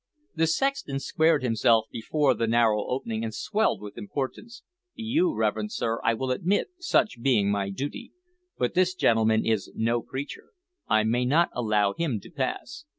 [0.33, 4.63] The sexton squared himself before the narrow opening, and swelled with importance.
[4.95, 8.11] "You, reverend sir, I will admit, such being my duty.
[8.57, 10.53] But this gentleman is no preacher;
[10.87, 12.85] I may not allow him to pass."